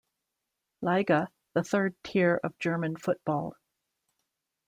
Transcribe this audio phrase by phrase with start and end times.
[0.81, 3.53] Liga, the third tier of German football.